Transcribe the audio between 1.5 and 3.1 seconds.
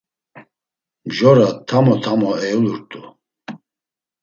tamo tamo eulurt̆u.